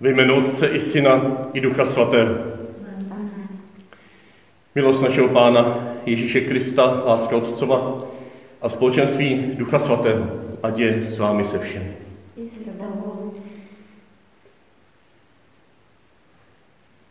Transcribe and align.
Ve 0.00 0.10
jménu 0.10 0.36
Otce 0.36 0.66
i 0.66 0.80
Syna 0.80 1.36
i 1.52 1.60
Ducha 1.60 1.84
Svatého. 1.84 2.34
Milost 4.74 5.02
našeho 5.02 5.28
Pána 5.28 5.78
Ježíše 6.06 6.40
Krista, 6.40 7.02
láska 7.06 7.36
Otcova 7.36 8.04
a 8.62 8.68
společenství 8.68 9.50
Ducha 9.54 9.78
Svatého, 9.78 10.26
ať 10.62 10.78
je 10.78 11.04
s 11.04 11.18
vámi 11.18 11.44
se 11.44 11.58
všemi. 11.58 11.96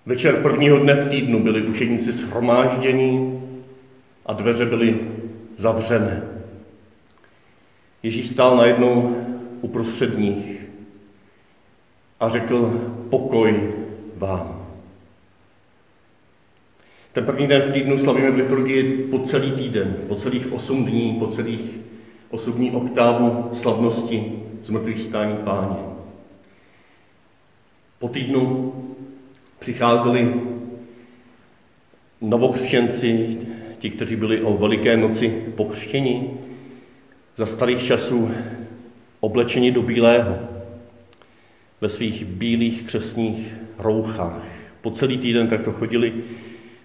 Večer 0.05 0.41
prvního 0.41 0.79
dne 0.79 0.93
v 0.93 1.09
týdnu 1.09 1.43
byli 1.43 1.61
učeníci 1.61 2.11
shromáždění 2.11 3.41
a 4.25 4.33
dveře 4.33 4.65
byly 4.65 4.99
zavřené. 5.57 6.23
Ježíš 8.03 8.27
stál 8.27 8.57
najednou 8.57 9.15
uprostřed 9.61 10.17
nich 10.17 10.56
a 12.19 12.29
řekl 12.29 12.81
pokoj 13.09 13.73
vám. 14.15 14.65
Ten 17.13 17.25
první 17.25 17.47
den 17.47 17.61
v 17.61 17.71
týdnu 17.71 17.97
slavíme 17.97 18.31
v 18.31 18.35
liturgii 18.35 19.07
po 19.11 19.19
celý 19.19 19.51
týden, 19.51 19.97
po 20.07 20.15
celých 20.15 20.51
osm 20.51 20.85
dní, 20.85 21.13
po 21.19 21.27
celých 21.27 21.79
osobní 22.29 22.71
oktávu 22.71 23.49
slavnosti 23.53 24.43
zmrtvých 24.61 24.99
stání 24.99 25.37
páně. 25.37 25.77
Po 27.99 28.09
týdnu 28.09 28.73
přicházeli 29.59 30.33
novokřtěnci, 32.21 33.37
ti, 33.79 33.89
kteří 33.89 34.15
byli 34.15 34.41
o 34.41 34.53
Veliké 34.57 34.97
noci 34.97 35.43
pokřtěni, 35.55 36.37
za 37.35 37.45
starých 37.45 37.83
časů 37.83 38.31
oblečeni 39.19 39.71
do 39.71 39.81
bílého, 39.81 40.56
ve 41.81 41.89
svých 41.89 42.25
bílých 42.25 42.83
křesních 42.83 43.53
rouchách. 43.79 44.43
Po 44.81 44.91
celý 44.91 45.17
týden 45.17 45.47
takto 45.47 45.71
chodili 45.71 46.13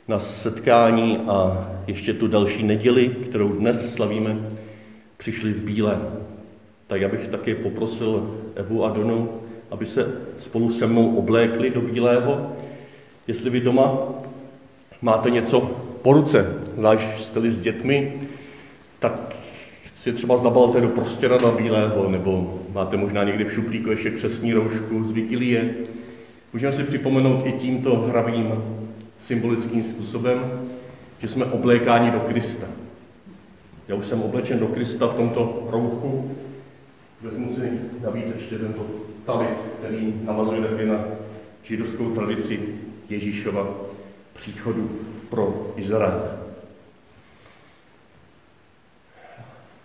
na 0.09 0.19
setkání 0.19 1.17
a 1.17 1.71
ještě 1.87 2.15
tu 2.15 2.29
další 2.29 2.63
neděli, 2.63 3.09
kterou 3.09 3.49
dnes 3.49 3.95
slavíme, 3.95 4.37
přišli 5.17 5.53
v 5.53 5.65
bílém. 5.65 6.03
Tak 6.87 7.01
já 7.01 7.09
bych 7.09 7.29
taky 7.29 7.55
poprosil 7.55 8.41
Evu 8.55 8.85
a 8.85 8.91
Donu, 8.91 9.31
aby 9.71 9.87
se 9.87 10.13
spolu 10.39 10.71
se 10.71 10.87
mnou 10.87 11.17
oblékli 11.17 11.71
do 11.71 11.81
bílého. 11.81 12.53
Jestli 13.27 13.51
vy 13.51 13.61
doma 13.61 13.99
máte 15.03 15.31
něco 15.31 15.61
po 16.03 16.13
ruce, 16.13 16.47
zvlášť 16.77 17.21
jste 17.21 17.51
s 17.51 17.61
dětmi, 17.61 18.21
tak 18.99 19.37
si 20.03 20.13
třeba 20.13 20.37
zabalte 20.37 20.81
do 20.81 20.89
prostěrada 20.89 21.51
bílého, 21.51 22.11
nebo 22.11 22.61
máte 22.73 22.97
možná 22.97 23.25
někdy 23.25 23.45
v 23.45 23.53
šuplíku 23.53 23.91
ještě 23.91 24.11
křesní 24.11 24.53
roušku 24.53 25.05
z 25.05 25.13
Vigilie. 25.13 25.75
Můžeme 26.53 26.73
si 26.73 26.83
připomenout 26.83 27.47
i 27.47 27.53
tímto 27.53 27.97
hravým 27.97 28.65
symbolickým 29.19 29.83
způsobem, 29.83 30.69
že 31.19 31.29
jsme 31.29 31.45
oblékáni 31.45 32.11
do 32.11 32.21
Krista. 32.21 32.67
Já 33.89 33.95
už 33.95 34.07
jsem 34.07 34.23
oblečen 34.23 34.59
do 34.59 34.67
Krista 34.67 35.07
v 35.07 35.15
tomto 35.15 35.69
rouchu. 35.71 36.31
Vezmu 37.21 37.55
si 37.55 37.71
navíc 38.05 38.27
ještě 38.37 38.59
tento 38.59 38.87
talit, 39.27 39.59
který 39.79 40.15
navazuje 40.25 40.61
také 40.61 40.87
na 40.87 41.05
židovskou 41.63 42.11
tradici 42.11 42.61
Ježíšova 43.09 43.69
příchodu 44.33 44.91
pro 45.31 45.73
Izrael. 45.77 46.42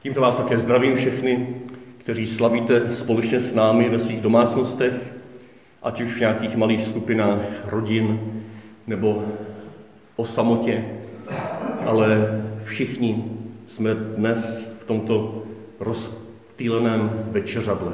Tímto 0.07 0.21
vás 0.21 0.35
také 0.35 0.59
zdravím 0.59 0.95
všechny, 0.95 1.47
kteří 1.97 2.27
slavíte 2.27 2.95
společně 2.95 3.39
s 3.39 3.53
námi 3.53 3.89
ve 3.89 3.99
svých 3.99 4.21
domácnostech, 4.21 4.93
ať 5.83 6.01
už 6.01 6.13
v 6.13 6.19
nějakých 6.19 6.55
malých 6.55 6.83
skupinách 6.83 7.39
rodin 7.65 8.19
nebo 8.87 9.25
o 10.15 10.25
samotě, 10.25 10.85
ale 11.85 12.41
všichni 12.63 13.25
jsme 13.65 13.95
dnes 13.95 14.71
v 14.79 14.83
tomto 14.83 15.43
rozptýleném 15.79 17.25
večeřadle. 17.31 17.93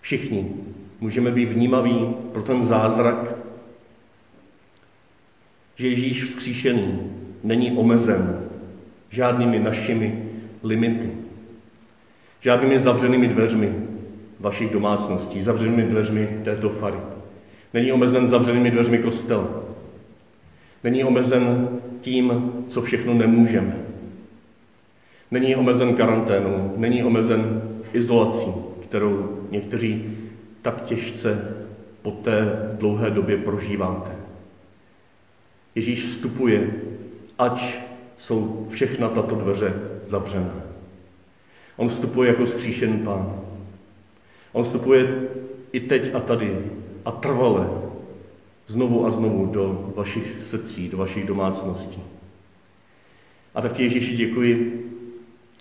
Všichni 0.00 0.52
můžeme 1.00 1.30
být 1.30 1.52
vnímaví 1.52 2.14
pro 2.32 2.42
ten 2.42 2.64
zázrak, 2.64 3.34
že 5.76 5.88
Ježíš 5.88 6.24
vzkříšený 6.24 7.12
není 7.42 7.72
omezen 7.72 8.43
žádnými 9.14 9.58
našimi 9.58 10.22
limity, 10.62 11.10
žádnými 12.40 12.78
zavřenými 12.78 13.28
dveřmi 13.28 13.74
vašich 14.40 14.70
domácností, 14.70 15.42
zavřenými 15.42 15.82
dveřmi 15.82 16.40
této 16.44 16.68
fary. 16.68 16.98
Není 17.74 17.92
omezen 17.92 18.28
zavřenými 18.28 18.70
dveřmi 18.70 18.98
kostela. 18.98 19.48
Není 20.84 21.04
omezen 21.04 21.68
tím, 22.00 22.52
co 22.66 22.82
všechno 22.82 23.14
nemůžeme. 23.14 23.76
Není 25.30 25.56
omezen 25.56 25.94
karanténou, 25.94 26.74
není 26.76 27.04
omezen 27.04 27.62
izolací, 27.92 28.52
kterou 28.82 29.38
někteří 29.50 30.16
tak 30.62 30.82
těžce 30.82 31.56
po 32.02 32.10
té 32.10 32.68
dlouhé 32.78 33.10
době 33.10 33.36
prožíváte. 33.36 34.10
Ježíš 35.74 36.04
vstupuje, 36.04 36.70
ať 37.38 37.83
jsou 38.16 38.66
všechna 38.68 39.08
tato 39.08 39.34
dveře 39.34 39.74
zavřená. 40.06 40.54
On 41.76 41.88
vstupuje 41.88 42.28
jako 42.28 42.46
skříšený 42.46 42.98
pán. 42.98 43.40
On 44.52 44.62
vstupuje 44.62 45.28
i 45.72 45.80
teď 45.80 46.14
a 46.14 46.20
tady 46.20 46.58
a 47.04 47.10
trvale 47.10 47.68
znovu 48.66 49.06
a 49.06 49.10
znovu 49.10 49.46
do 49.46 49.92
vašich 49.96 50.36
srdcí, 50.44 50.88
do 50.88 50.96
vašich 50.96 51.26
domácností. 51.26 52.02
A 53.54 53.62
tak 53.62 53.80
Ježíši 53.80 54.16
děkuji 54.16 54.80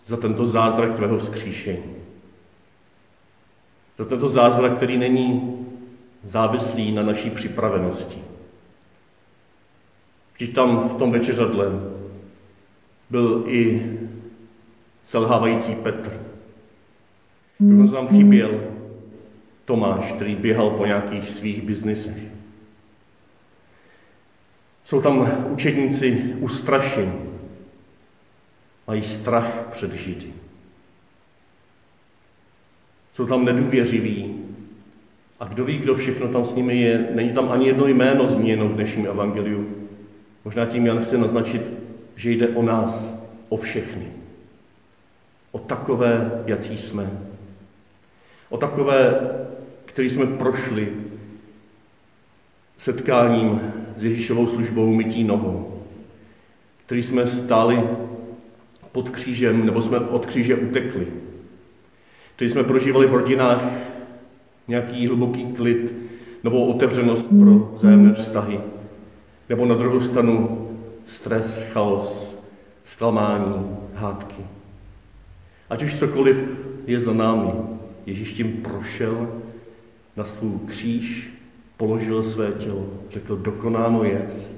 za 0.05 0.17
tento 0.17 0.45
zázrak 0.45 0.95
tvého 0.95 1.17
vzkříšení. 1.17 1.83
Za 3.97 4.05
tento 4.05 4.29
zázrak, 4.29 4.77
který 4.77 4.97
není 4.97 5.59
závislý 6.23 6.91
na 6.91 7.03
naší 7.03 7.29
připravenosti. 7.29 8.17
Vždyť 10.33 10.55
tam 10.55 10.89
v 10.89 10.93
tom 10.93 11.11
večeřadle 11.11 11.65
byl 13.13 13.43
i 13.47 13.91
selhávající 15.03 15.75
Petr. 15.75 16.21
Dokonce 17.59 17.95
nám 17.95 18.07
chyběl 18.07 18.61
Tomáš, 19.65 20.11
který 20.11 20.35
běhal 20.35 20.69
po 20.69 20.85
nějakých 20.85 21.29
svých 21.29 21.61
biznisech. 21.61 22.17
Jsou 24.83 25.01
tam 25.01 25.45
učedníci 25.49 26.33
ustrašení, 26.39 27.13
mají 28.87 29.01
strach 29.01 29.67
před 29.71 29.93
Židy. 29.93 30.33
Jsou 33.11 33.25
tam 33.25 33.45
nedůvěřiví 33.45 34.35
a 35.39 35.45
kdo 35.45 35.65
ví, 35.65 35.77
kdo 35.77 35.95
všechno 35.95 36.27
tam 36.27 36.43
s 36.43 36.55
nimi 36.55 36.81
je. 36.81 37.07
Není 37.13 37.31
tam 37.31 37.51
ani 37.51 37.67
jedno 37.67 37.87
jméno 37.87 38.27
zmíněno 38.27 38.67
v 38.67 38.75
dnešním 38.75 39.07
evangeliu. 39.07 39.67
Možná 40.45 40.65
tím 40.65 40.85
Jan 40.85 41.03
chce 41.03 41.17
naznačit, 41.17 41.82
že 42.15 42.31
jde 42.31 42.47
o 42.47 42.63
nás, 42.63 43.13
o 43.49 43.57
všechny. 43.57 44.05
O 45.51 45.59
takové, 45.59 46.43
jací 46.45 46.77
jsme. 46.77 47.11
O 48.49 48.57
takové, 48.57 49.19
který 49.85 50.09
jsme 50.09 50.25
prošli 50.25 50.93
setkáním 52.77 53.61
s 53.97 54.03
Ježíšovou 54.03 54.47
službou 54.47 54.93
mytí 54.93 55.23
nohou, 55.23 55.83
který 56.85 57.03
jsme 57.03 57.27
stáli 57.27 57.83
pod 58.91 59.09
křížem, 59.09 59.65
nebo 59.65 59.81
jsme 59.81 59.99
od 59.99 60.25
kříže 60.25 60.55
utekli, 60.55 61.07
který 62.35 62.49
jsme 62.49 62.63
prožívali 62.63 63.07
v 63.07 63.13
rodinách 63.13 63.63
nějaký 64.67 65.07
hluboký 65.07 65.45
klid, 65.45 65.93
novou 66.43 66.65
otevřenost 66.65 67.31
pro 67.39 67.71
vzájemné 67.73 68.13
vztahy, 68.13 68.59
nebo 69.49 69.65
na 69.65 69.75
druhou 69.75 69.99
stranu 69.99 70.69
stres, 71.05 71.63
chaos, 71.63 72.37
zklamání, 72.83 73.77
hádky. 73.93 74.45
Ať 75.69 75.83
už 75.83 75.99
cokoliv 75.99 76.67
je 76.87 76.99
za 76.99 77.13
námi, 77.13 77.51
Ježíš 78.05 78.33
tím 78.33 78.51
prošel 78.51 79.41
na 80.15 80.23
svůj 80.23 80.59
kříž, 80.65 81.33
položil 81.77 82.23
své 82.23 82.51
tělo, 82.51 82.89
řekl, 83.09 83.37
dokonáno 83.37 84.03
jest, 84.03 84.57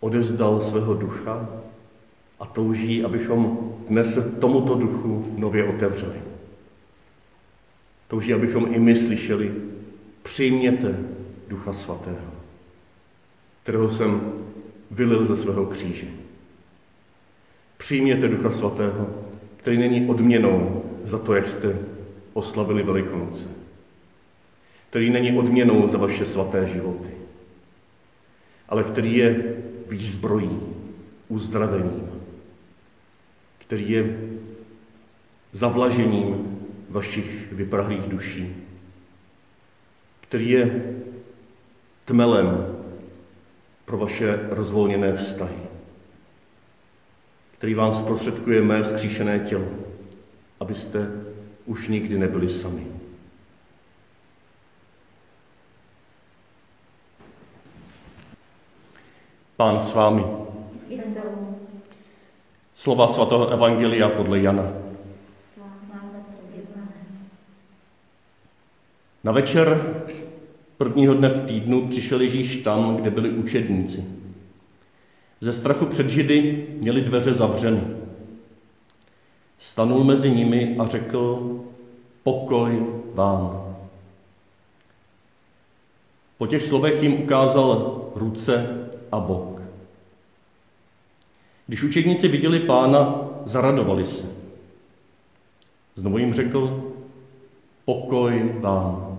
odezdal 0.00 0.60
svého 0.60 0.94
ducha 0.94 1.48
a 2.40 2.46
touží, 2.46 3.04
abychom 3.04 3.72
dnes 3.88 4.18
tomuto 4.40 4.74
duchu 4.74 5.34
nově 5.36 5.64
otevřeli. 5.64 6.22
Touží, 8.08 8.34
abychom 8.34 8.74
i 8.74 8.78
my 8.78 8.96
slyšeli, 8.96 9.54
přijměte 10.22 10.98
ducha 11.48 11.72
svatého, 11.72 12.34
kterého 13.62 13.88
jsem 13.88 14.32
vylil 14.90 15.26
ze 15.26 15.36
svého 15.36 15.66
kříže. 15.66 16.06
Přijměte 17.76 18.28
ducha 18.28 18.50
svatého, 18.50 19.24
který 19.56 19.78
není 19.78 20.08
odměnou 20.08 20.84
za 21.04 21.18
to, 21.18 21.34
jak 21.34 21.48
jste 21.48 21.78
oslavili 22.32 22.82
Velikonoce 22.82 23.48
který 24.94 25.10
není 25.10 25.38
odměnou 25.38 25.88
za 25.88 25.98
vaše 25.98 26.26
svaté 26.26 26.66
životy, 26.66 27.10
ale 28.68 28.84
který 28.84 29.16
je 29.16 29.56
výzbrojí, 29.88 30.60
uzdravením, 31.28 32.10
který 33.58 33.90
je 33.90 34.18
zavlažením 35.52 36.58
vašich 36.88 37.52
vyprahlých 37.52 38.02
duší, 38.02 38.56
který 40.20 40.50
je 40.50 40.94
tmelem 42.04 42.73
pro 43.84 43.98
vaše 43.98 44.38
rozvolněné 44.50 45.12
vztahy, 45.12 45.58
který 47.58 47.74
vám 47.74 47.92
zprostředkuje 47.92 48.62
mé 48.62 48.82
vzkříšené 48.82 49.38
tělo, 49.38 49.68
abyste 50.60 51.10
už 51.66 51.88
nikdy 51.88 52.18
nebyli 52.18 52.48
sami. 52.48 52.86
Pán 59.56 59.80
s 59.80 59.94
vámi. 59.94 60.24
Slova 62.74 63.12
svatého 63.12 63.48
Evangelia 63.48 64.08
podle 64.08 64.40
Jana. 64.40 64.72
Na 69.24 69.32
večer 69.32 69.94
prvního 70.84 71.14
dne 71.14 71.28
v 71.28 71.46
týdnu 71.46 71.88
přišel 71.88 72.20
Ježíš 72.20 72.56
tam, 72.56 72.96
kde 72.96 73.10
byli 73.10 73.30
učedníci. 73.30 74.04
Ze 75.40 75.52
strachu 75.52 75.86
před 75.86 76.10
Židy 76.10 76.66
měli 76.80 77.00
dveře 77.00 77.34
zavřeny. 77.34 77.80
Stanul 79.58 80.04
mezi 80.04 80.30
nimi 80.30 80.76
a 80.78 80.86
řekl, 80.86 81.50
pokoj 82.22 82.86
vám. 83.14 83.74
Po 86.38 86.46
těch 86.46 86.62
slovech 86.62 87.02
jim 87.02 87.22
ukázal 87.22 88.00
ruce 88.14 88.86
a 89.12 89.20
bok. 89.20 89.60
Když 91.66 91.82
učedníci 91.82 92.28
viděli 92.28 92.60
pána, 92.60 93.28
zaradovali 93.44 94.04
se. 94.06 94.26
Znovu 95.94 96.18
jim 96.18 96.34
řekl, 96.34 96.92
pokoj 97.84 98.52
vám. 98.60 99.13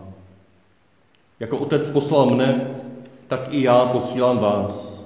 Jako 1.39 1.57
otec 1.57 1.89
poslal 1.89 2.29
mne, 2.29 2.75
tak 3.27 3.53
i 3.53 3.63
já 3.63 3.85
posílám 3.85 4.37
vás. 4.37 5.05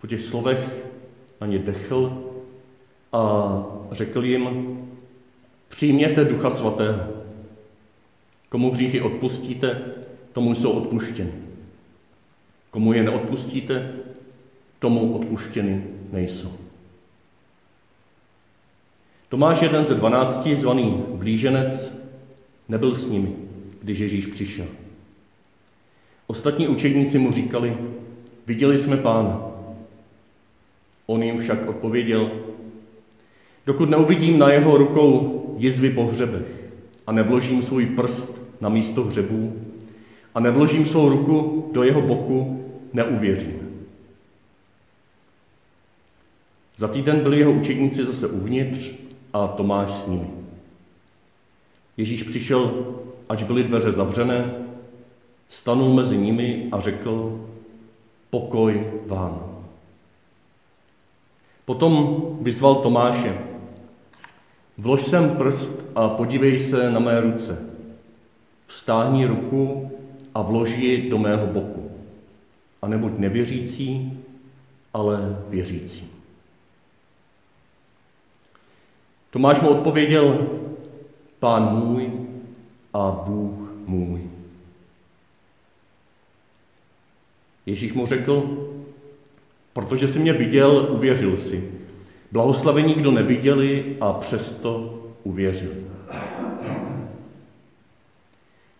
Po 0.00 0.06
těch 0.06 0.20
slovech 0.20 0.84
na 1.40 1.46
ně 1.46 1.58
dechl 1.58 2.24
a 3.12 3.52
řekl 3.92 4.24
jim, 4.24 4.78
přijměte 5.68 6.24
Ducha 6.24 6.50
Svatého. 6.50 7.00
Komu 8.48 8.70
hříchy 8.70 9.00
odpustíte, 9.00 9.82
tomu 10.32 10.54
jsou 10.54 10.70
odpuštěny. 10.70 11.32
Komu 12.70 12.92
je 12.92 13.02
neodpustíte, 13.02 13.92
tomu 14.78 15.14
odpuštěny 15.14 15.86
nejsou. 16.12 16.52
Tomáš, 19.28 19.62
jeden 19.62 19.84
ze 19.84 19.94
dvanácti, 19.94 20.56
zvaný 20.56 21.04
blíženec, 21.08 21.92
nebyl 22.68 22.94
s 22.94 23.06
nimi, 23.06 23.47
když 23.88 23.98
Ježíš 23.98 24.26
přišel. 24.26 24.66
Ostatní 26.26 26.68
učedníci 26.68 27.18
mu 27.18 27.32
říkali, 27.32 27.76
viděli 28.46 28.78
jsme 28.78 28.96
pána. 28.96 29.40
On 31.06 31.22
jim 31.22 31.38
však 31.38 31.68
odpověděl, 31.68 32.30
dokud 33.66 33.90
neuvidím 33.90 34.38
na 34.38 34.52
jeho 34.52 34.76
rukou 34.76 35.44
jizvy 35.58 35.90
po 35.90 36.04
hřebech 36.04 36.70
a 37.06 37.12
nevložím 37.12 37.62
svůj 37.62 37.86
prst 37.86 38.42
na 38.60 38.68
místo 38.68 39.04
hřebů 39.04 39.56
a 40.34 40.40
nevložím 40.40 40.86
svou 40.86 41.08
ruku 41.08 41.70
do 41.72 41.82
jeho 41.82 42.00
boku, 42.00 42.64
neuvěřím. 42.92 43.80
Za 46.76 46.88
týden 46.88 47.20
byli 47.20 47.38
jeho 47.38 47.52
učedníci 47.52 48.04
zase 48.04 48.26
uvnitř 48.26 48.90
a 49.32 49.46
Tomáš 49.46 49.90
s 49.90 50.06
nimi. 50.06 50.26
Ježíš 51.96 52.22
přišel, 52.22 52.86
až 53.28 53.42
byly 53.42 53.64
dveře 53.64 53.92
zavřené, 53.92 54.54
stanul 55.48 55.94
mezi 55.94 56.16
nimi 56.16 56.68
a 56.72 56.80
řekl, 56.80 57.40
pokoj 58.30 58.92
vám. 59.06 59.64
Potom 61.64 62.22
vyzval 62.40 62.74
Tomáše, 62.74 63.38
vlož 64.78 65.02
sem 65.02 65.30
prst 65.30 65.80
a 65.94 66.08
podívej 66.08 66.58
se 66.58 66.90
na 66.90 67.00
mé 67.00 67.20
ruce. 67.20 67.68
Vstáhni 68.66 69.26
ruku 69.26 69.90
a 70.34 70.42
vloží 70.42 70.84
ji 70.84 71.10
do 71.10 71.18
mého 71.18 71.46
boku. 71.46 71.90
A 72.82 72.88
nebuď 72.88 73.18
nevěřící, 73.18 74.18
ale 74.94 75.42
věřící. 75.48 76.10
Tomáš 79.30 79.60
mu 79.60 79.68
odpověděl, 79.68 80.46
pán 81.38 81.76
můj 81.76 82.27
a 82.98 83.22
Bůh 83.26 83.72
můj. 83.86 84.20
Ježíš 87.66 87.92
mu 87.92 88.06
řekl, 88.06 88.68
protože 89.72 90.08
jsi 90.08 90.18
mě 90.18 90.32
viděl, 90.32 90.88
uvěřil 90.90 91.36
si. 91.36 91.70
Blahoslavení, 92.32 92.94
kdo 92.94 93.10
neviděli 93.10 93.96
a 94.00 94.12
přesto 94.12 94.94
uvěřili. 95.24 95.76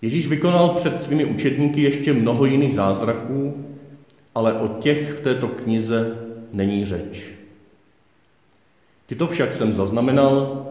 Ježíš 0.03 0.27
vykonal 0.27 0.69
před 0.69 1.03
svými 1.03 1.25
učetníky 1.25 1.83
ještě 1.83 2.13
mnoho 2.13 2.45
jiných 2.45 2.75
zázraků, 2.75 3.65
ale 4.35 4.53
o 4.53 4.69
těch 4.69 5.13
v 5.13 5.21
této 5.21 5.49
knize 5.49 6.17
není 6.53 6.87
řeč. 6.87 7.25
Tyto 9.07 9.27
však 9.27 9.55
jsem 9.55 9.73
zaznamenal, 9.73 10.67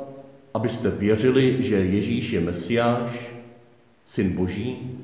abyste 0.53 0.89
věřili, 0.89 1.57
že 1.59 1.75
Ježíš 1.75 2.31
je 2.31 2.39
Mesiáš, 2.39 3.36
Syn 4.07 4.35
Boží, 4.35 4.97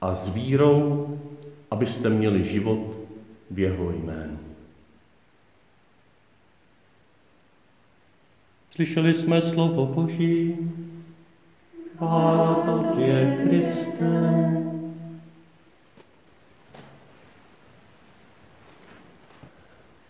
a 0.00 0.14
s 0.14 0.28
vírou, 0.28 1.18
abyste 1.70 2.08
měli 2.10 2.44
život 2.44 2.98
v 3.50 3.58
jeho 3.58 3.90
jménu. 3.90 4.38
Slyšeli 8.70 9.14
jsme 9.14 9.42
slovo 9.42 9.86
Boží. 9.86 10.56
A 11.98 12.54
tobě, 12.66 13.38
Kriste. 13.42 14.44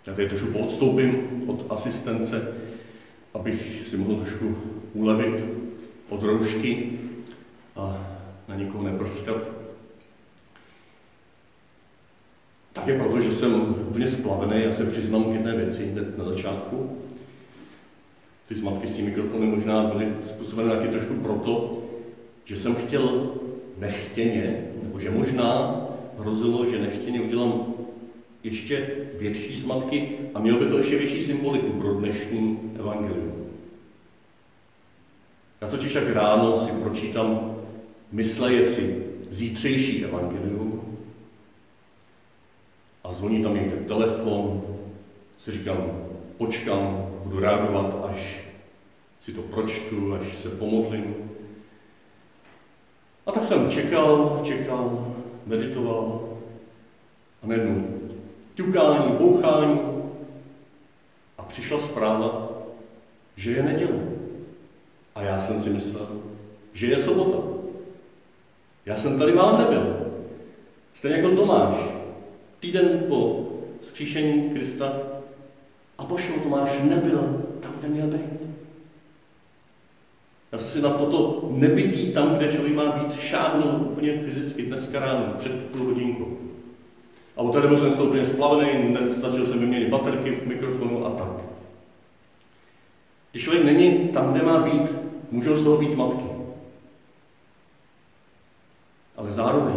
Já 0.06 0.14
tady 0.14 0.28
trošku 0.28 0.47
podstoupím 0.47 1.16
od 1.47 1.66
asistence, 1.73 2.54
abych 3.35 3.88
si 3.88 3.97
mohl 3.97 4.16
trošku 4.16 4.56
ulevit 4.92 5.44
od 6.08 6.23
roušky 6.23 6.99
a 7.78 8.06
na 8.49 8.54
nikoho 8.54 8.85
neprskat. 8.85 9.37
Také 12.73 12.99
proto, 12.99 13.20
že 13.20 13.32
jsem 13.32 13.75
úplně 13.88 14.08
splavený, 14.08 14.64
já 14.64 14.73
se 14.73 14.85
přiznám 14.85 15.25
k 15.25 15.32
jedné 15.32 15.56
věci 15.56 15.87
hned 15.87 16.18
na 16.18 16.25
začátku. 16.25 16.99
Ty 18.49 18.54
zmatky 18.54 18.88
s 18.88 18.97
tím 18.97 19.04
mikrofonem 19.04 19.50
možná 19.50 19.85
byly 19.85 20.12
způsobeny 20.20 20.70
taky 20.70 20.88
trošku 20.88 21.14
proto, 21.14 21.82
že 22.44 22.56
jsem 22.56 22.75
chtěl 22.75 23.32
nechtěně, 23.78 24.64
nebo 24.82 24.99
že 24.99 25.11
možná 25.11 25.80
hrozilo, 26.18 26.66
že 26.70 26.78
nechtěně 26.78 27.20
udělám 27.20 27.75
ještě 28.42 28.88
větší 29.18 29.61
smatky 29.61 30.18
a 30.35 30.40
mělo 30.40 30.58
by 30.58 30.66
to 30.66 30.78
ještě 30.78 30.99
větší 30.99 31.20
symboliku 31.20 31.73
pro 31.73 31.94
dnešní 31.94 32.58
evangelium. 32.78 33.32
Já 35.61 35.68
totiž 35.68 35.92
tak 35.92 36.08
ráno 36.08 36.56
si 36.56 36.70
pročítám, 36.70 37.57
mysleje 38.12 38.64
si 38.64 39.06
zítřejší 39.30 40.04
evangelium 40.04 40.98
a 43.04 43.12
zvoní 43.12 43.42
tam 43.42 43.54
někde 43.54 43.76
telefon, 43.76 44.62
si 45.38 45.52
říkám, 45.52 46.08
počkám, 46.36 47.10
budu 47.24 47.40
reagovat, 47.40 48.04
až 48.10 48.40
si 49.20 49.32
to 49.32 49.42
pročtu, 49.42 50.14
až 50.14 50.38
se 50.38 50.48
pomodlím. 50.48 51.14
A 53.26 53.32
tak 53.32 53.44
jsem 53.44 53.70
čekal, 53.70 54.40
čekal, 54.44 55.14
meditoval 55.46 56.28
a 57.42 57.46
najednou 57.46 58.00
ťukání, 58.54 59.12
bouchání. 59.12 59.80
A 61.38 61.42
přišla 61.42 61.80
zpráva, 61.80 62.48
že 63.36 63.50
je 63.50 63.62
neděle. 63.62 63.98
A 65.14 65.22
já 65.22 65.38
jsem 65.38 65.60
si 65.60 65.70
myslel, 65.70 66.08
že 66.72 66.86
je 66.86 67.00
sobota. 67.00 67.48
Já 68.88 68.97
jsem 68.97 69.18
tady 69.18 69.33
vám 69.33 69.59
nebyl. 69.59 69.97
Stejně 70.95 71.16
jako 71.16 71.37
Tomáš. 71.37 71.75
Týden 72.61 73.04
po 73.09 73.49
zkříšení 73.80 74.50
Krista 74.50 74.92
a 75.99 76.04
pošel 76.04 76.35
Tomáš 76.42 76.78
nebyl 76.83 77.45
tam, 77.61 77.73
kde 77.78 77.88
měl 77.88 78.07
být. 78.07 78.40
Já 80.52 80.59
jsem 80.59 80.68
si 80.68 80.80
na 80.80 80.90
toto 80.90 81.49
nebytí 81.50 82.12
tam, 82.12 82.37
kde 82.37 82.52
člověk 82.52 82.75
má 82.75 82.92
být, 82.92 83.21
šáhnul 83.21 83.87
úplně 83.90 84.18
fyzicky 84.18 84.62
dneska 84.62 85.00
ráno, 85.00 85.35
před 85.38 85.71
půl 85.71 85.87
hodinkou. 85.87 86.38
A 87.37 87.40
od 87.40 87.52
té 87.52 87.76
jsem 87.76 87.90
z 87.90 88.00
úplně 88.00 88.26
splavený, 88.26 88.97
nestačil 89.00 89.47
jsem 89.47 89.59
vyměnit 89.59 89.88
baterky 89.88 90.30
v 90.30 90.47
mikrofonu 90.47 91.07
a 91.07 91.11
tak. 91.11 91.28
Když 93.30 93.45
člověk 93.45 93.64
není 93.64 94.09
tam, 94.09 94.33
kde 94.33 94.42
má 94.42 94.59
být, 94.59 94.92
můžou 95.30 95.57
z 95.57 95.64
toho 95.64 95.76
být 95.76 95.90
zmatky. 95.90 96.38
Ale 99.18 99.30
zároveň 99.30 99.75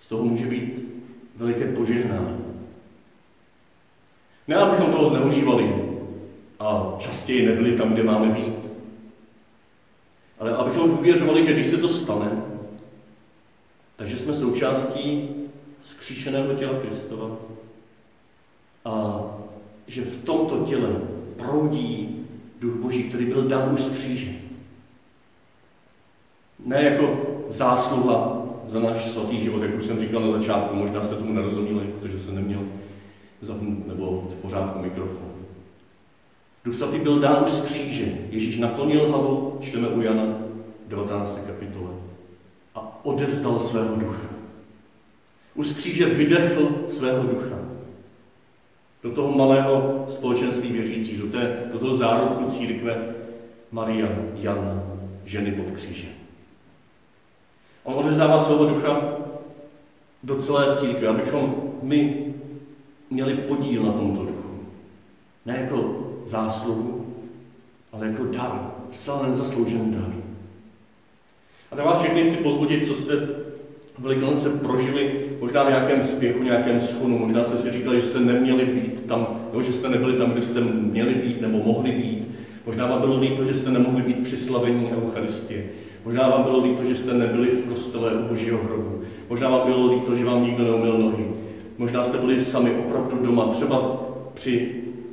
z 0.00 0.08
toho 0.08 0.24
může 0.24 0.46
být 0.46 0.82
veliké 1.36 1.72
požehnání. 1.72 2.44
Ne, 4.48 4.56
abychom 4.56 4.92
toho 4.92 5.08
zneužívali 5.08 5.74
a 6.60 6.94
častěji 6.98 7.46
nebyli 7.46 7.72
tam, 7.72 7.92
kde 7.92 8.02
máme 8.02 8.28
být. 8.34 8.54
Ale 10.38 10.56
abychom 10.56 10.90
důvěřovali, 10.90 11.44
že 11.44 11.52
když 11.52 11.66
se 11.66 11.76
to 11.76 11.88
stane, 11.88 12.42
takže 13.96 14.18
jsme 14.18 14.34
součástí 14.34 15.28
skříšeného 15.82 16.54
těla 16.54 16.78
Kristova 16.80 17.36
a 18.84 19.24
že 19.86 20.02
v 20.02 20.24
tomto 20.24 20.58
těle 20.58 20.88
proudí 21.36 22.26
duch 22.60 22.74
Boží, 22.74 23.02
který 23.02 23.26
byl 23.26 23.42
dán 23.42 23.72
už 23.72 23.80
z 23.80 23.90
kříže. 23.90 24.41
Ne 26.66 26.82
jako 26.82 27.20
zásluha 27.48 28.42
za 28.66 28.80
náš 28.80 29.10
svatý 29.10 29.40
život, 29.40 29.62
jak 29.62 29.74
už 29.74 29.84
jsem 29.84 30.00
říkal 30.00 30.20
na 30.20 30.32
začátku, 30.32 30.76
možná 30.76 31.04
jste 31.04 31.14
tomu 31.14 31.32
nerozuměli, 31.32 31.86
protože 31.86 32.18
jsem 32.18 32.34
neměl 32.34 32.60
zapnout 33.40 33.86
nebo 33.86 34.28
v 34.30 34.38
pořádku 34.38 34.78
mikrofon. 34.78 35.28
Duch 36.64 36.74
svatý 36.74 36.98
byl 36.98 37.18
dán 37.18 37.42
už 37.44 37.50
z 37.50 37.60
kříže. 37.60 38.04
Ježíš 38.30 38.56
naklonil 38.56 39.08
hlavu, 39.08 39.58
čteme 39.60 39.88
u 39.88 40.00
Jana 40.00 40.38
19. 40.88 41.40
kapitole, 41.46 41.90
a 42.74 43.04
odevzdal 43.04 43.60
svého 43.60 43.96
ducha. 43.96 44.28
Už 45.54 45.68
z 45.68 45.76
kříže 45.76 46.06
vydechl 46.06 46.70
svého 46.88 47.22
ducha. 47.22 47.58
Do 49.02 49.10
toho 49.10 49.32
malého 49.32 50.04
společenství 50.08 50.72
věřících, 50.72 51.18
do, 51.18 51.26
té, 51.26 51.70
do 51.72 51.78
toho 51.78 51.94
zárodku 51.94 52.44
církve 52.44 53.14
Maria, 53.70 54.08
Jan, 54.34 54.82
ženy 55.24 55.52
pod 55.52 55.70
křížem. 55.70 56.21
On 57.84 57.94
odevzdává 57.94 58.40
svého 58.40 58.64
ducha 58.64 59.16
do 60.22 60.36
celé 60.36 60.76
církve, 60.76 61.08
abychom 61.08 61.54
my 61.82 62.24
měli 63.10 63.34
podíl 63.34 63.82
na 63.82 63.92
tomto 63.92 64.20
duchu. 64.22 64.48
Ne 65.46 65.58
jako 65.60 66.06
zásluhu, 66.26 67.06
ale 67.92 68.06
jako 68.06 68.24
dar, 68.24 68.70
zcela 68.90 69.26
nezasloužený 69.26 69.92
dar. 69.92 70.12
A 71.70 71.76
tak 71.76 71.84
vás 71.84 71.98
všechny 72.00 72.24
chci 72.24 72.36
pozbudit, 72.36 72.86
co 72.86 72.94
jste 72.94 73.42
Velikonoce 73.98 74.48
prožili 74.48 75.30
možná 75.40 75.64
v 75.64 75.68
nějakém 75.68 76.02
spěchu, 76.02 76.42
nějakém 76.42 76.80
schonu, 76.80 77.18
možná 77.18 77.44
jste 77.44 77.56
si 77.56 77.70
říkali, 77.70 78.00
že 78.00 78.06
jste 78.06 78.20
neměli 78.20 78.64
být 78.64 79.06
tam, 79.06 79.40
nebo 79.50 79.62
že 79.62 79.72
jste 79.72 79.88
nebyli 79.88 80.12
tam, 80.12 80.30
kde 80.30 80.42
jste 80.42 80.60
měli 80.60 81.14
být 81.14 81.40
nebo 81.40 81.58
mohli 81.58 81.92
být. 81.92 82.28
Možná 82.66 82.86
vám 82.86 83.00
bylo 83.00 83.20
líto, 83.20 83.44
že 83.44 83.54
jste 83.54 83.70
nemohli 83.70 84.02
být 84.02 84.22
při 84.22 84.36
slavení 84.36 84.90
Eucharistie. 84.92 85.64
Možná 86.04 86.28
vám 86.28 86.42
bylo 86.42 86.64
líto, 86.64 86.84
že 86.84 86.96
jste 86.96 87.14
nebyli 87.14 87.50
v 87.50 87.68
kostele 87.68 88.12
u 88.12 88.28
Božího 88.28 88.64
hrobu. 88.64 89.00
Možná 89.30 89.48
vám 89.48 89.66
bylo 89.66 89.92
líto, 89.94 90.16
že 90.16 90.24
vám 90.24 90.44
nikdo 90.44 90.64
neumil 90.64 90.98
nohy. 90.98 91.26
Možná 91.78 92.04
jste 92.04 92.18
byli 92.18 92.44
sami 92.44 92.70
opravdu 92.70 93.26
doma, 93.26 93.46
třeba 93.46 94.02
při 94.34 94.70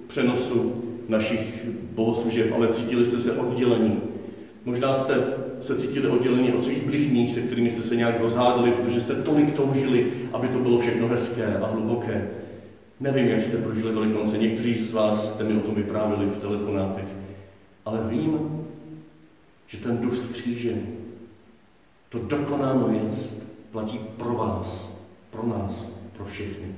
přenosu 0.07 0.73
našich 1.07 1.65
bohoslužeb, 1.95 2.51
ale 2.55 2.67
cítili 2.67 3.05
jste 3.05 3.19
se 3.19 3.31
oddělení. 3.31 3.97
Možná 4.65 4.93
jste 4.93 5.23
se 5.59 5.75
cítili 5.75 6.07
oddělení 6.07 6.53
od 6.53 6.63
svých 6.63 6.83
bližních, 6.83 7.31
se 7.31 7.41
kterými 7.41 7.69
jste 7.69 7.83
se 7.83 7.95
nějak 7.95 8.21
rozhádali, 8.21 8.71
protože 8.71 9.01
jste 9.01 9.15
tolik 9.15 9.53
toužili, 9.53 10.11
aby 10.33 10.47
to 10.47 10.59
bylo 10.59 10.77
všechno 10.77 11.07
hezké 11.07 11.57
a 11.57 11.67
hluboké. 11.67 12.27
Nevím, 12.99 13.27
jak 13.27 13.43
jste 13.43 13.57
prožili 13.57 13.93
Velikonoce, 13.93 14.37
někteří 14.37 14.73
z 14.73 14.93
vás 14.93 15.29
jste 15.29 15.43
mi 15.43 15.53
o 15.53 15.59
tom 15.59 15.75
vyprávěli 15.75 16.25
v 16.25 16.37
telefonátech, 16.37 17.05
ale 17.85 17.99
vím, 18.09 18.39
že 19.69 19.77
ten 19.77 19.97
duch 19.97 20.15
z 20.15 20.31
kříže, 20.31 20.73
to 22.09 22.19
dokonáno 22.19 22.89
jest, 22.89 23.35
platí 23.71 23.99
pro 24.17 24.33
vás, 24.33 24.93
pro 25.29 25.47
nás, 25.47 25.91
pro 26.17 26.25
všechny. 26.25 26.75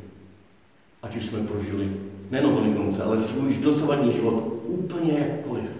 Ať 1.04 1.16
už 1.16 1.26
jsme 1.26 1.40
prožili 1.40 1.92
nejen 2.32 2.56
Velikonoce, 2.56 3.04
ale 3.04 3.20
svůj 3.20 3.58
dosavadní 3.58 4.12
život 4.12 4.60
úplně 4.64 5.14
jakkoliv. 5.20 5.72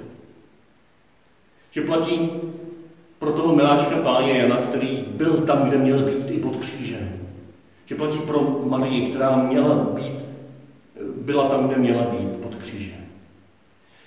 Že 1.72 1.82
platí 1.82 2.30
pro 3.20 3.32
toho 3.32 3.56
miláčka 3.56 3.98
páně 3.98 4.38
Jana, 4.38 4.58
který 4.58 5.06
byl 5.08 5.38
tam, 5.38 5.68
kde 5.68 5.78
měl 5.78 6.00
být, 6.00 6.32
i 6.32 6.38
pod 6.38 6.56
křížem. 6.56 7.20
Že 7.86 7.96
platí 7.96 8.18
pro 8.20 8.62
Marii, 8.66 9.10
která 9.10 9.36
měla 9.36 9.76
být, 9.76 10.26
byla 11.18 11.50
tam, 11.50 11.68
kde 11.68 11.78
měla 11.78 12.04
být, 12.04 12.30
pod 12.30 12.56
křížem. 12.56 13.02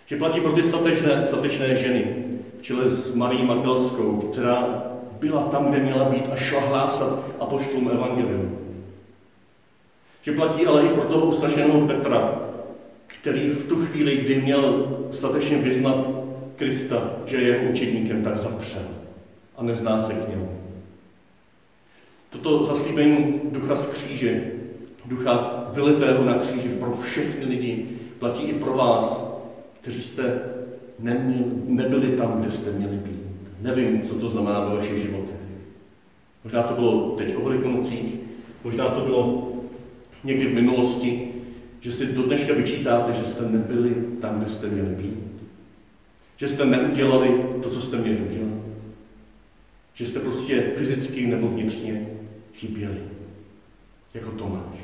Že 0.07 0.17
platí 0.17 0.41
pro 0.41 0.53
ty 0.53 0.63
statečné, 0.63 1.27
statečné 1.27 1.77
ženy, 1.77 2.24
čele 2.65 2.91
s 2.91 3.15
Marí 3.15 3.45
Magdalskou, 3.45 4.17
která 4.17 4.85
byla 5.21 5.43
tam, 5.43 5.67
kde 5.67 5.79
měla 5.79 6.05
být 6.05 6.29
a 6.33 6.37
šla 6.37 6.61
hlásat 6.61 7.19
a 7.41 7.47
poštlům 7.47 7.91
evangelium. 7.91 8.59
Že 10.23 10.33
platí 10.33 10.67
ale 10.67 10.83
i 10.83 10.89
pro 10.89 11.05
toho 11.05 11.27
ustašeného 11.27 11.87
Petra, 11.87 12.41
který 13.07 13.49
v 13.49 13.69
tu 13.69 13.87
chvíli, 13.87 14.17
kdy 14.17 14.41
měl 14.41 14.87
statečně 15.11 15.57
vyznat 15.57 16.09
Krista, 16.57 17.11
že 17.27 17.37
je 17.37 17.49
jeho 17.49 17.71
učedníkem, 17.71 18.23
tak 18.23 18.37
zapřel 18.37 18.83
a 19.57 19.63
nezná 19.63 19.99
se 19.99 20.15
k 20.15 20.29
němu. 20.29 20.49
Toto 22.31 22.63
zaslíbení 22.63 23.41
ducha 23.45 23.77
z 23.77 23.87
kříže, 23.87 24.53
ducha 25.05 25.65
vylitého 25.73 26.25
na 26.25 26.35
kříži 26.35 26.69
pro 26.69 26.93
všechny 26.93 27.45
lidi, 27.45 27.87
platí 28.19 28.43
i 28.43 28.53
pro 28.53 28.75
vás, 28.75 29.35
kteří 29.81 30.03
jste 30.03 30.54
neměli, 30.99 31.45
nebyli 31.67 32.17
tam, 32.17 32.41
kde 32.41 32.51
jste 32.51 32.71
měli 32.71 32.97
být. 32.97 33.25
Nevím, 33.61 34.01
co 34.01 34.15
to 34.15 34.31
znamená 34.31 34.61
ve 34.61 34.77
vašich 34.77 34.99
životech. 34.99 35.37
Možná 36.45 36.63
to 36.63 36.75
bylo 36.75 37.11
teď 37.11 37.37
o 37.37 37.41
Velikonocích, 37.41 38.15
možná 38.65 38.89
to 38.89 39.01
bylo 39.01 39.53
někdy 40.25 40.47
v 40.47 40.55
minulosti, 40.55 41.33
že 41.81 41.93
si 41.93 42.07
do 42.07 42.23
dneška 42.23 42.55
vyčítáte, 42.55 43.13
že 43.13 43.25
jste 43.25 43.49
nebyli 43.49 43.95
tam, 44.21 44.39
kde 44.39 44.49
jste 44.49 44.67
měli 44.67 44.95
být. 44.95 45.19
Že 46.37 46.49
jste 46.49 46.65
neudělali 46.65 47.45
to, 47.63 47.71
co 47.71 47.81
jste 47.81 47.97
měli 47.97 48.17
udělat. 48.17 48.63
Že 49.95 50.07
jste 50.07 50.21
prostě 50.21 50.73
fyzicky 50.75 51.27
nebo 51.27 51.49
vnitřně 51.49 52.07
chyběli. 52.55 53.01
Jako 54.15 54.31
Tomáš. 54.31 54.79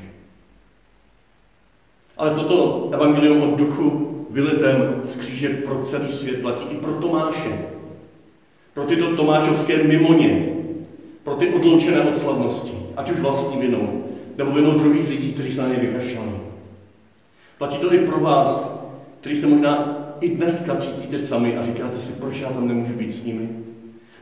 Ale 2.16 2.34
toto 2.34 2.88
evangelium 2.92 3.42
o 3.42 3.56
duchu 3.56 4.09
vylitém 4.30 5.00
z 5.04 5.16
kříže 5.16 5.48
pro 5.48 5.80
celý 5.84 6.12
svět 6.12 6.40
platí 6.40 6.64
i 6.70 6.76
pro 6.76 6.92
Tomáše. 6.92 7.58
Pro 8.74 8.84
tyto 8.84 9.16
tomášovské 9.16 9.82
mimoně. 9.82 10.48
Pro 11.24 11.34
ty 11.34 11.48
odloučené 11.48 12.00
od 12.00 12.18
slavnosti. 12.18 12.72
Ať 12.96 13.10
už 13.10 13.18
vlastní 13.18 13.60
vinou, 13.60 14.04
nebo 14.36 14.50
vinou 14.50 14.78
druhých 14.78 15.08
lidí, 15.08 15.32
kteří 15.32 15.52
se 15.52 15.62
na 15.62 15.68
ně 15.68 15.76
vykašlali. 15.76 16.30
Platí 17.58 17.78
to 17.78 17.94
i 17.94 17.98
pro 17.98 18.20
vás, 18.20 18.78
kteří 19.20 19.36
se 19.36 19.46
možná 19.46 19.98
i 20.20 20.28
dneska 20.28 20.76
cítíte 20.76 21.18
sami 21.18 21.56
a 21.56 21.62
říkáte 21.62 21.96
si, 21.96 22.12
proč 22.12 22.40
já 22.40 22.48
tam 22.48 22.68
nemůžu 22.68 22.92
být 22.92 23.12
s 23.12 23.24
nimi. 23.24 23.48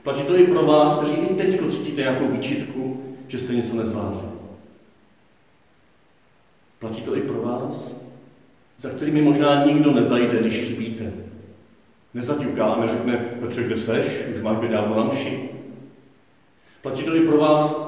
Platí 0.03 0.23
to 0.23 0.39
i 0.39 0.47
pro 0.47 0.67
vás, 0.67 0.97
kteří 0.97 1.13
i 1.13 1.35
teď 1.35 1.61
cítíte 1.69 2.01
nějakou 2.01 2.29
výčitku, 2.29 3.03
že 3.29 3.39
jste 3.39 3.55
něco 3.55 3.77
nezvládli. 3.77 4.23
Platí 6.79 7.03
to 7.03 7.17
i 7.17 7.21
pro 7.21 7.43
vás, 7.43 8.08
za 8.79 8.89
kterými 8.89 9.23
možná 9.23 9.65
nikdo 9.65 9.93
nezajde, 9.93 10.41
když 10.41 10.61
chybíte. 10.61 11.13
Nezaťuká 12.15 12.65
a 12.65 12.81
neřekne, 12.81 13.17
Petře, 13.41 13.63
kde 13.63 13.77
seš, 13.77 14.07
už 14.35 14.43
máš 14.43 14.59
být 14.59 14.71
dávno 14.71 14.97
na 14.97 15.05
mši. 15.05 15.49
Platí 16.83 17.03
to 17.03 17.17
i 17.17 17.21
pro 17.21 17.39
vás, 17.39 17.81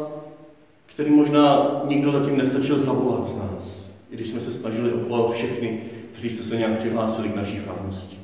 který 0.86 1.10
možná 1.10 1.70
nikdo 1.84 2.12
zatím 2.12 2.36
nestačil 2.36 2.78
zavolat 2.78 3.24
z 3.24 3.36
nás, 3.36 3.92
i 4.10 4.14
když 4.14 4.28
jsme 4.28 4.40
se 4.40 4.52
snažili 4.52 4.92
obvolat 4.92 5.32
všechny, 5.32 5.82
kteří 6.12 6.30
jste 6.30 6.42
se 6.42 6.56
nějak 6.56 6.78
přihlásili 6.78 7.28
k 7.28 7.36
naší 7.36 7.58
farnosti. 7.58 8.18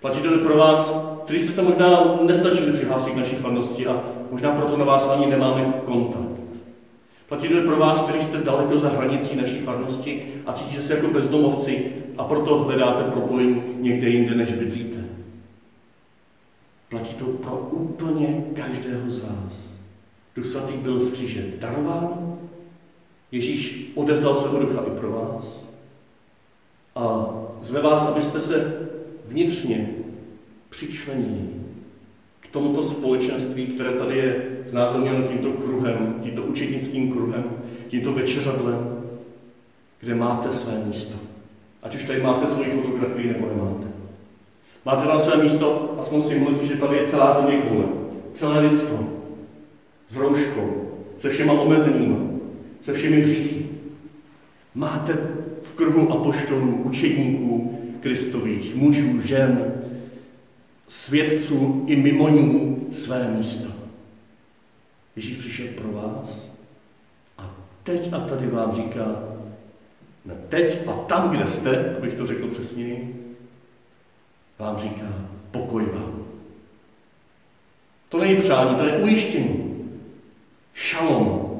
Platí 0.00 0.20
to 0.20 0.34
i 0.34 0.38
pro 0.38 0.56
vás, 0.56 0.94
kteří 1.24 1.40
jste 1.40 1.52
se 1.52 1.62
možná 1.62 2.18
nestačili 2.22 2.72
přihlásit 2.72 3.10
k 3.10 3.16
naší 3.16 3.34
farnosti 3.34 3.86
a 3.86 4.02
možná 4.30 4.52
proto 4.52 4.76
na 4.76 4.84
vás 4.84 5.08
ani 5.08 5.26
nemáme 5.26 5.72
kontakt. 5.84 6.41
Platí 7.32 7.48
to 7.48 7.62
pro 7.62 7.76
vás, 7.76 8.02
kteří 8.02 8.22
jste 8.22 8.38
daleko 8.38 8.78
za 8.78 8.88
hranicí 8.88 9.36
naší 9.36 9.58
farnosti 9.58 10.34
a 10.46 10.52
cítíte 10.52 10.82
se 10.82 10.94
jako 10.94 11.08
bezdomovci 11.08 11.92
a 12.18 12.24
proto 12.24 12.58
hledáte 12.58 13.10
propojení 13.10 13.62
někde 13.80 14.08
jinde, 14.08 14.34
než 14.34 14.52
bydlíte. 14.52 14.98
Platí 16.88 17.14
to 17.14 17.24
pro 17.24 17.68
úplně 17.70 18.44
každého 18.54 19.10
z 19.10 19.20
vás. 19.20 19.72
Duch 20.36 20.46
svatý 20.46 20.72
byl 20.72 21.00
z 21.00 21.10
kříže 21.10 21.44
darován, 21.58 22.38
Ježíš 23.30 23.92
odevzdal 23.94 24.34
svého 24.34 24.58
ducha 24.58 24.82
i 24.86 24.90
pro 24.90 25.10
vás 25.10 25.68
a 26.94 27.34
zve 27.62 27.82
vás, 27.82 28.06
abyste 28.06 28.40
se 28.40 28.88
vnitřně 29.26 29.90
přičlenění 30.68 31.61
tomuto 32.52 32.82
společenství, 32.82 33.66
které 33.66 33.92
tady 33.92 34.16
je 34.16 34.46
znázorněno 34.66 35.22
tímto 35.22 35.50
kruhem, 35.50 36.16
tímto 36.22 36.42
učednickým 36.42 37.12
kruhem, 37.12 37.44
tímto 37.88 38.12
večeřadlem, 38.12 39.02
kde 40.00 40.14
máte 40.14 40.52
své 40.52 40.82
místo. 40.86 41.16
Ať 41.82 41.94
už 41.94 42.02
tady 42.02 42.22
máte 42.22 42.46
svoji 42.46 42.70
fotografii 42.70 43.28
nebo 43.32 43.46
nemáte. 43.46 43.86
Máte 44.84 45.06
tam 45.06 45.20
své 45.20 45.42
místo, 45.42 45.94
aspoň 45.98 46.18
myslíte, 46.18 46.66
že 46.66 46.76
tady 46.76 46.96
je 46.96 47.06
celá 47.06 47.40
země 47.40 47.56
koule, 47.56 47.84
celé 48.32 48.60
lidstvo, 48.60 49.08
s 50.08 50.16
rouškou, 50.16 50.88
se 51.18 51.28
všema 51.28 51.52
omezeními, 51.52 52.16
se 52.80 52.92
všemi 52.92 53.20
hříchy. 53.20 53.66
Máte 54.74 55.18
v 55.62 55.72
kruhu 55.72 56.12
apoštolů, 56.12 56.80
učedníků 56.84 57.78
Kristových, 58.00 58.74
mužů, 58.74 59.20
žen, 59.24 59.72
svědců 60.92 61.84
i 61.86 61.96
mimoňů 61.96 62.86
své 62.92 63.28
místo. 63.28 63.68
Ježíš 65.16 65.36
přišel 65.36 65.66
pro 65.76 65.92
vás 65.92 66.50
a 67.38 67.54
teď 67.82 68.12
a 68.12 68.20
tady 68.20 68.46
vám 68.46 68.72
říká, 68.72 69.22
ne 70.24 70.34
teď 70.48 70.88
a 70.88 70.92
tam, 70.92 71.30
kde 71.30 71.46
jste, 71.46 71.96
abych 71.96 72.14
to 72.14 72.26
řekl 72.26 72.48
přesněji, 72.48 73.26
vám 74.58 74.76
říká, 74.76 75.28
pokoj 75.50 75.86
vám. 75.86 76.24
To 78.08 78.20
není 78.20 78.36
přání, 78.36 78.74
to 78.74 78.84
je 78.84 78.96
ujištění. 78.96 79.88
Šalom. 80.74 81.58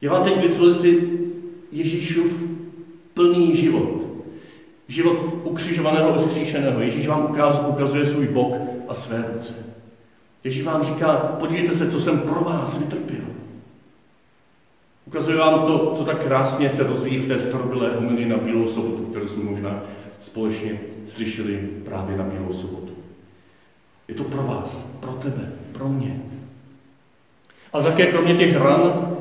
Je 0.00 0.10
vám 0.10 0.24
teď 0.24 0.34
k 0.34 0.42
dispozici 0.42 1.08
Ježíšův 1.72 2.44
plný 3.14 3.56
život. 3.56 4.11
Život 4.92 5.26
ukřižovaného 5.44 6.14
a 6.14 6.18
zkříšeného. 6.18 6.80
Ježíš 6.80 7.08
vám 7.08 7.36
ukazuje 7.68 8.06
svůj 8.06 8.26
bok 8.26 8.54
a 8.88 8.94
své 8.94 9.24
ruce. 9.32 9.54
Ježíš 10.44 10.64
vám 10.64 10.82
říká, 10.82 11.16
podívejte 11.16 11.74
se, 11.74 11.90
co 11.90 12.00
jsem 12.00 12.20
pro 12.20 12.40
vás 12.40 12.78
vytrpěl. 12.78 13.24
Ukazuje 15.06 15.38
vám 15.38 15.66
to, 15.66 15.92
co 15.94 16.04
tak 16.04 16.24
krásně 16.24 16.70
se 16.70 16.82
rozvíjí 16.82 17.18
v 17.18 17.28
té 17.28 17.38
starobylé 17.38 17.96
homily 17.96 18.24
na 18.24 18.36
Bílou 18.36 18.66
sobotu, 18.66 19.04
kterou 19.04 19.28
jsme 19.28 19.44
možná 19.44 19.82
společně 20.20 20.80
slyšeli 21.06 21.56
právě 21.84 22.16
na 22.16 22.24
Bílou 22.24 22.52
sobotu. 22.52 22.92
Je 24.08 24.14
to 24.14 24.24
pro 24.24 24.42
vás, 24.42 24.90
pro 25.00 25.12
tebe, 25.12 25.52
pro 25.72 25.88
mě. 25.88 26.22
Ale 27.72 27.84
také 27.84 28.06
kromě 28.06 28.34
těch 28.34 28.56
ran 28.56 29.14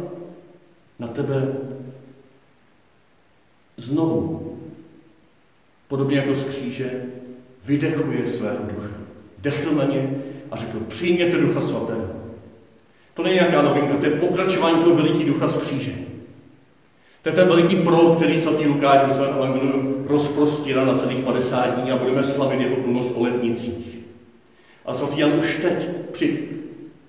na 0.99 1.07
tebe 1.07 1.53
znovu, 3.77 4.50
podobně 5.91 6.17
jako 6.17 6.35
z 6.35 6.43
kříže, 6.43 6.91
vydechuje 7.65 8.27
svého 8.27 8.57
ducha. 8.75 8.89
Dechl 9.37 9.71
na 9.71 9.83
ně 9.83 10.09
a 10.51 10.55
řekl, 10.55 10.79
přijměte 10.87 11.37
ducha 11.37 11.61
svatého. 11.61 12.07
To 13.13 13.23
není 13.23 13.35
nějaká 13.35 13.61
novinka, 13.61 13.97
to 13.97 14.05
je 14.05 14.11
pokračování 14.11 14.79
toho 14.79 14.95
veliký 14.95 15.23
ducha 15.23 15.47
z 15.47 15.57
kříže. 15.57 15.91
To 17.21 17.29
je 17.29 17.35
ten 17.35 17.47
veliký 17.47 17.75
proud, 17.75 18.15
který 18.15 18.37
svatý 18.37 18.67
Lukáš 18.67 19.03
ve 19.03 19.13
svém 19.13 19.29
evangeliu 19.29 20.05
rozprostírá 20.07 20.85
na 20.85 20.93
celých 20.93 21.19
50 21.19 21.65
dní 21.65 21.91
a 21.91 21.97
budeme 21.97 22.23
slavit 22.23 22.61
jeho 22.61 22.75
plnost 22.75 23.15
o 23.15 23.23
letnicích. 23.23 23.99
A 24.85 24.93
svatý 24.93 25.19
Jan 25.19 25.33
už 25.39 25.59
teď 25.61 25.89
při 26.11 26.49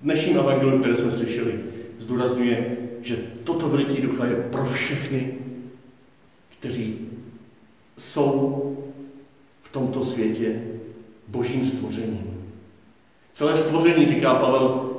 dnešním 0.01 0.37
evangeliu, 0.37 0.79
které 0.79 0.95
jsme 0.95 1.11
slyšeli, 1.11 1.59
zdůrazňuje, 1.99 2.77
že 3.01 3.17
toto 3.43 3.69
veliký 3.69 4.01
ducha 4.01 4.25
je 4.25 4.35
pro 4.35 4.65
všechny, 4.65 5.33
kteří 6.59 7.12
jsou 7.97 8.77
v 9.61 9.71
tomto 9.71 10.03
světě 10.03 10.61
božím 11.27 11.65
stvořením. 11.65 12.43
Celé 13.33 13.57
stvoření, 13.57 14.05
říká 14.05 14.33
Pavel, 14.33 14.89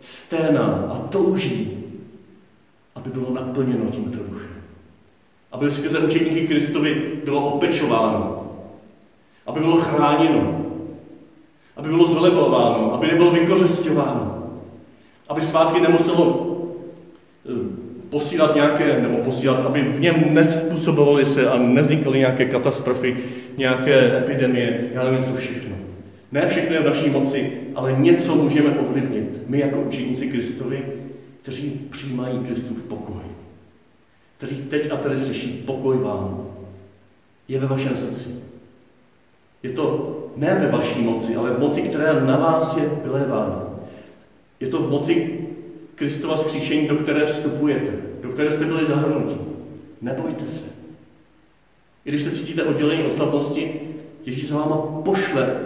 sténá 0.00 0.66
a 0.66 0.98
touží, 0.98 1.84
aby 2.94 3.10
bylo 3.10 3.30
naplněno 3.30 3.84
tímto 3.90 4.18
duchem. 4.18 4.62
Aby 5.52 5.70
skrze 5.70 5.98
učeníky 5.98 6.46
Kristovi 6.46 7.20
bylo 7.24 7.54
opečováno, 7.54 8.50
aby 9.46 9.60
bylo 9.60 9.76
chráněno, 9.76 10.64
aby 11.76 11.88
bylo 11.88 12.06
zvelebováno, 12.06 12.94
aby 12.94 13.06
nebylo 13.06 13.30
vykořesťováno, 13.30 14.52
aby 15.28 15.42
svátky 15.42 15.80
nemuselo 15.80 16.56
eh, 17.46 17.79
posílat 18.10 18.54
nějaké, 18.54 19.00
nebo 19.00 19.16
posílat, 19.16 19.66
aby 19.66 19.82
v 19.82 20.00
něm 20.00 20.34
nespůsobovaly 20.34 21.26
se 21.26 21.50
a 21.50 21.58
nevznikaly 21.58 22.18
nějaké 22.18 22.44
katastrofy, 22.44 23.16
nějaké 23.56 24.18
epidemie, 24.18 24.80
já 24.94 25.04
nevím 25.04 25.22
co 25.22 25.34
všechno. 25.34 25.76
Ne 26.32 26.46
všechno 26.46 26.74
je 26.74 26.80
v 26.80 26.86
naší 26.86 27.10
moci, 27.10 27.52
ale 27.74 27.92
něco 27.92 28.34
můžeme 28.34 28.70
ovlivnit. 28.70 29.40
My 29.46 29.58
jako 29.58 29.80
učeníci 29.80 30.28
Kristovi, 30.28 30.82
kteří 31.42 31.80
přijímají 31.90 32.38
Kristův 32.38 32.82
pokoj. 32.82 33.22
Kteří 34.36 34.56
teď 34.56 34.92
a 34.92 34.96
tady 34.96 35.18
slyší 35.18 35.62
pokoj 35.66 35.98
vám. 35.98 36.46
Je 37.48 37.58
ve 37.58 37.66
vašem 37.66 37.96
srdci. 37.96 38.28
Je 39.62 39.70
to 39.70 40.16
ne 40.36 40.54
ve 40.60 40.68
vaší 40.68 41.00
moci, 41.02 41.36
ale 41.36 41.50
v 41.50 41.58
moci, 41.58 41.82
která 41.82 42.20
na 42.20 42.36
vás 42.36 42.76
je 42.76 42.90
vylévána. 43.04 43.66
Je 44.60 44.68
to 44.68 44.78
v 44.78 44.90
moci 44.90 45.38
Kristova 46.00 46.36
skříšení, 46.36 46.88
do 46.88 46.96
které 46.96 47.26
vstupujete, 47.26 47.92
do 48.22 48.28
které 48.28 48.52
jste 48.52 48.64
byli 48.64 48.86
zahrnuti. 48.86 49.36
Nebojte 50.00 50.46
se. 50.46 50.66
I 52.04 52.10
když 52.10 52.22
se 52.22 52.30
cítíte 52.30 52.64
oddělení 52.64 53.04
od 53.04 53.12
slavnosti, 53.12 53.80
Ježíš 54.24 54.48
za 54.48 54.58
váma 54.58 54.76
pošle 55.04 55.60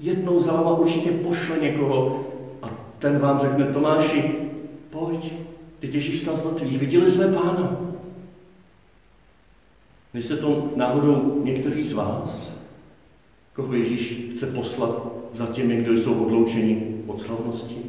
Jednou 0.00 0.40
za 0.40 0.52
váma 0.52 0.70
určitě 0.70 1.10
pošle 1.10 1.58
někoho 1.58 2.26
a 2.62 2.70
ten 2.98 3.18
vám 3.18 3.38
řekne, 3.38 3.64
Tomáši, 3.64 4.34
pojď, 4.90 5.32
teď 5.80 5.94
Ježíš 5.94 6.20
z 6.20 6.44
mrtvých, 6.44 6.78
viděli 6.78 7.10
jsme 7.10 7.32
pána. 7.32 7.80
Nejste 10.14 10.36
to 10.36 10.72
náhodou 10.76 11.40
někteří 11.44 11.82
z 11.82 11.92
vás, 11.92 12.56
koho 13.52 13.74
Ježíš 13.74 14.28
chce 14.30 14.46
poslat 14.46 15.06
za 15.32 15.46
těmi, 15.46 15.76
kdo 15.76 15.92
jsou 15.92 16.24
odloučeni 16.24 17.02
od 17.06 17.20
slavnosti? 17.20 17.87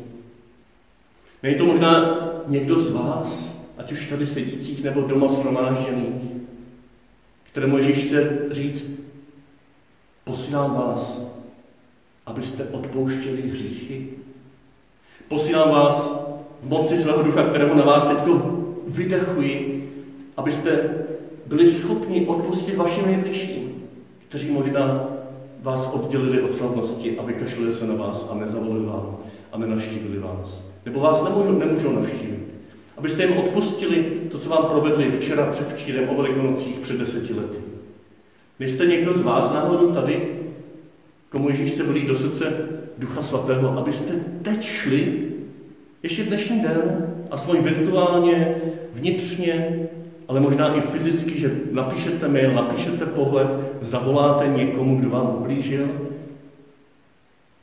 Není 1.44 1.56
to 1.56 1.66
možná 1.66 2.20
někdo 2.48 2.80
z 2.80 2.92
vás, 2.92 3.56
ať 3.78 3.92
už 3.92 4.06
tady 4.06 4.28
sedících 4.28 4.84
nebo 4.84 5.02
doma 5.02 5.28
shromážděných, 5.28 6.24
kterému 7.44 7.78
Ježíš 7.78 8.06
chce 8.06 8.38
říct, 8.52 9.00
posílám 10.24 10.76
vás 10.76 11.30
abyste 12.30 12.64
odpouštěli 12.64 13.42
hříchy. 13.42 14.08
Posílám 15.28 15.70
vás 15.70 16.26
v 16.62 16.70
moci 16.70 16.98
svého 16.98 17.24
ducha, 17.24 17.44
kterého 17.44 17.76
na 17.76 17.84
vás 17.84 18.08
teď 18.08 18.18
vydechuji, 18.88 19.90
abyste 20.38 20.90
byli 21.46 21.68
schopni 21.68 22.28
odpustit 22.28 22.76
vašim 22.76 23.06
nejbližším, 23.06 23.84
kteří 24.28 24.52
možná 24.52 25.08
vás 25.62 25.94
oddělili 25.94 26.42
od 26.42 26.54
slavnosti 26.54 27.18
a 27.18 27.24
vykašlili 27.24 27.72
se 27.72 27.88
na 27.88 27.96
vás 27.96 28.30
a 28.32 28.36
nezavolili 28.36 28.86
vám 28.86 29.18
a 29.52 29.58
nenaštívili 29.58 30.20
vás. 30.20 30.69
Nebo 30.90 31.00
vás 31.00 31.24
nemůžou, 31.24 31.60
nemůžou 31.60 31.92
navštívit. 31.92 32.40
Abyste 32.98 33.24
jim 33.24 33.38
odpustili 33.38 34.06
to, 34.32 34.38
co 34.38 34.50
vám 34.50 34.66
provedli 34.66 35.12
včera, 35.12 35.46
předvčírem, 35.46 36.10
o 36.10 36.16
velikonocích 36.16 36.80
před 36.80 37.00
deseti 37.00 37.34
lety. 37.34 37.58
Nejste 38.60 38.86
někdo 38.86 39.18
z 39.18 39.22
vás 39.22 39.54
náhodou 39.54 39.92
tady, 39.92 40.28
komu 41.30 41.50
Ježíš 41.50 41.72
chce 41.72 41.84
vlít 41.84 42.08
do 42.08 42.16
srdce 42.16 42.54
Ducha 42.98 43.22
Svatého, 43.22 43.78
abyste 43.78 44.14
teď 44.42 44.62
šli, 44.64 45.28
ještě 46.04 46.24
dnešní 46.24 46.60
den, 46.60 47.14
aspoň 47.32 47.62
virtuálně, 47.62 48.56
vnitřně, 48.94 49.80
ale 50.28 50.40
možná 50.40 50.76
i 50.76 50.82
fyzicky, 50.82 51.40
že 51.40 51.60
napíšete 51.72 52.28
mail, 52.28 52.54
napíšete 52.54 53.06
pohled, 53.06 53.48
zavoláte 53.82 54.48
někomu, 54.48 55.00
kdo 55.00 55.10
vám 55.10 55.36
ublížil 55.40 55.90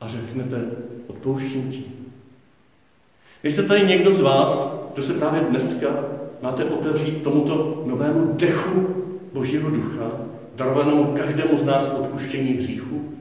a 0.01 0.07
řeknete, 0.07 0.65
odpouštím 1.07 1.69
ti. 1.71 2.06
Nejste 3.47 3.63
tady 3.63 3.87
někdo 3.87 4.13
z 4.13 4.21
vás, 4.21 4.75
kdo 4.93 5.03
se 5.03 5.13
právě 5.13 5.41
dneska 5.41 6.05
máte 6.41 6.65
otevřít 6.65 7.23
tomuto 7.23 7.83
novému 7.85 8.33
dechu 8.33 9.05
Božího 9.33 9.69
ducha, 9.69 10.11
darovanému 10.55 11.17
každému 11.17 11.57
z 11.57 11.63
nás 11.65 11.93
odpuštění 11.93 12.53
hříchu? 12.53 13.15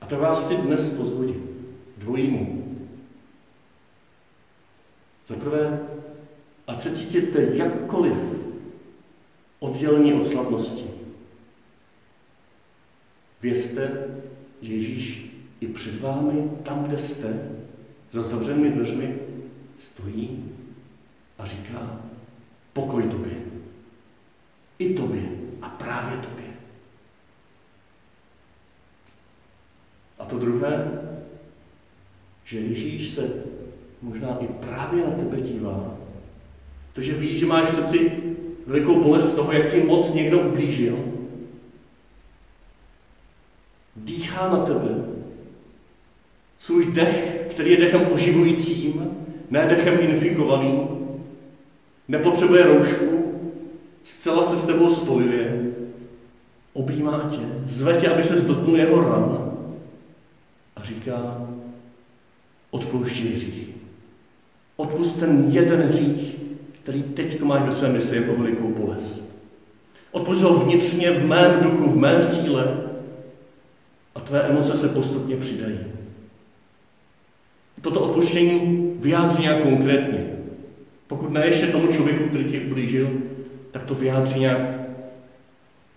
A 0.00 0.06
to 0.06 0.16
vás 0.16 0.44
chci 0.44 0.56
dnes 0.56 0.92
pozbudit 0.92 1.36
dvojímu. 1.96 2.76
Za 5.26 5.34
prvé, 5.34 5.80
ať 6.66 6.80
se 6.80 6.90
cítíte 6.90 7.42
jakkoliv 7.52 8.18
oddělení 9.58 10.14
od 10.14 10.26
slavnosti. 10.26 10.90
Vězte, 13.42 14.04
že 14.62 14.72
Ježíš 14.72 15.35
i 15.60 15.66
před 15.66 16.00
vámi, 16.00 16.50
tam, 16.62 16.84
kde 16.84 16.98
jste, 16.98 17.50
za 18.10 18.22
zavřenými 18.22 18.70
dveřmi, 18.70 19.18
stojí 19.78 20.44
a 21.38 21.44
říká 21.44 22.00
pokoj 22.72 23.02
tobě. 23.02 23.32
I 24.78 24.94
tobě 24.94 25.22
a 25.62 25.68
právě 25.68 26.18
tobě. 26.18 26.46
to 30.28 30.38
druhé, 30.38 30.90
že 32.44 32.60
Ježíš 32.60 33.10
se 33.10 33.30
možná 34.02 34.38
i 34.40 34.46
právě 34.46 35.04
na 35.04 35.10
tebe 35.10 35.40
dívá. 35.40 35.94
To, 36.92 37.00
že 37.00 37.12
ví, 37.12 37.38
že 37.38 37.46
máš 37.46 37.68
v 37.68 37.74
srdci 37.74 38.12
velikou 38.66 39.02
bolest 39.02 39.34
toho, 39.34 39.52
jak 39.52 39.72
ti 39.72 39.80
moc 39.80 40.12
někdo 40.12 40.40
ublížil. 40.40 40.98
Dýchá 43.96 44.48
na 44.48 44.64
tebe. 44.64 45.15
Svůj 46.58 46.86
dech, 46.86 47.46
který 47.50 47.70
je 47.70 47.76
dechem 47.76 48.06
oživujícím, 48.12 49.10
ne 49.50 49.66
dechem 49.66 49.98
infikovaným, 50.00 50.88
nepotřebuje 52.08 52.62
roušku, 52.62 53.32
zcela 54.04 54.42
se 54.42 54.56
s 54.56 54.64
tebou 54.64 54.90
spojuje, 54.90 55.72
objímá 56.72 57.28
tě, 57.30 57.40
zve 57.66 57.94
tě, 57.94 58.08
aby 58.08 58.24
se 58.24 58.34
dotknul 58.34 58.76
jeho 58.76 59.00
ran 59.00 59.52
a 60.76 60.82
říká, 60.82 61.48
odpouští 62.70 63.28
hřích. 63.28 63.68
Odpust 64.76 65.18
ten 65.18 65.46
jeden 65.50 65.80
hřích, 65.80 66.36
který 66.82 67.02
teď 67.02 67.42
máš 67.42 67.62
ve 67.62 67.72
své 67.72 67.88
mysli 67.88 68.16
jako 68.16 68.36
velikou 68.36 68.68
bolest. 68.68 69.24
Odpust 70.10 70.42
ho 70.42 70.58
vnitřně 70.58 71.10
v 71.10 71.26
mém 71.26 71.60
duchu, 71.60 71.90
v 71.90 71.96
mé 71.96 72.22
síle 72.22 72.76
a 74.14 74.20
tvé 74.20 74.42
emoce 74.42 74.76
se 74.76 74.88
postupně 74.88 75.36
přidají. 75.36 75.78
Toto 77.80 78.00
odpuštění 78.00 78.92
vyjádří 79.00 79.42
nějak 79.42 79.62
konkrétně. 79.62 80.26
Pokud 81.06 81.32
ne 81.32 81.46
ještě 81.46 81.66
tomu 81.66 81.92
člověku, 81.92 82.28
který 82.28 82.44
ti 82.44 82.60
ublížil, 82.60 83.10
tak 83.70 83.84
to 83.84 83.94
vyjádří 83.94 84.40
nějak 84.40 84.58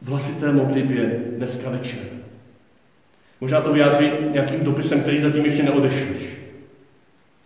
v 0.01 0.07
hlasité 0.07 0.53
modlitbě 0.53 1.23
dneska 1.37 1.69
večer. 1.69 1.99
Možná 3.41 3.61
to 3.61 3.73
vyjádří 3.73 4.05
nějakým 4.31 4.63
dopisem, 4.63 5.01
který 5.01 5.19
zatím 5.19 5.45
ještě 5.45 5.63
neodešliš. 5.63 6.37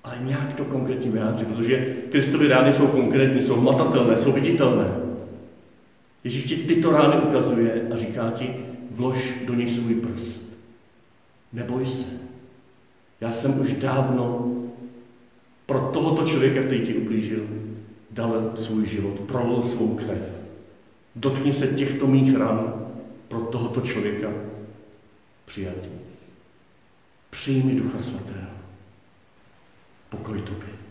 Ale 0.03 0.17
nějak 0.21 0.53
to 0.53 0.65
konkrétně 0.65 1.11
vyjádří, 1.11 1.45
protože 1.45 1.95
Kristovy 2.11 2.47
rány 2.47 2.73
jsou 2.73 2.87
konkrétní, 2.87 3.41
jsou 3.41 3.61
matatelné, 3.61 4.17
jsou 4.17 4.31
viditelné. 4.31 4.87
Ježíš 6.23 6.43
ti 6.43 6.55
tyto 6.55 6.91
rány 6.91 7.15
ukazuje 7.21 7.81
a 7.93 7.95
říká 7.95 8.31
ti, 8.35 8.55
vlož 8.91 9.33
do 9.45 9.53
nich 9.53 9.71
svůj 9.71 9.95
prst. 9.95 10.45
Neboj 11.53 11.85
se. 11.85 12.05
Já 13.21 13.31
jsem 13.31 13.59
už 13.59 13.73
dávno 13.73 14.53
pro 15.65 15.79
tohoto 15.79 16.25
člověka, 16.25 16.63
který 16.63 16.81
ti 16.81 16.93
ublížil, 16.93 17.47
dal 18.11 18.51
svůj 18.55 18.85
život, 18.85 19.19
prolil 19.19 19.63
svou 19.63 19.95
krev. 19.95 20.41
Dotkni 21.15 21.53
se 21.53 21.67
těchto 21.67 22.07
mých 22.07 22.35
ran 22.35 22.87
pro 23.27 23.39
tohoto 23.39 23.81
člověka 23.81 24.29
přijatý. 25.45 25.89
Přijmi 27.29 27.75
Ducha 27.75 27.99
Svatého. 27.99 28.47
Pokoj 30.09 30.41
tobě. 30.41 30.82